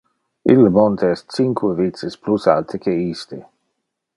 Ille 0.53 0.71
monte 0.77 1.09
es 1.17 1.21
cinque 1.35 1.69
vices 1.81 2.17
plus 2.25 2.51
alte 2.57 2.81
que 2.87 2.99
iste. 3.11 3.43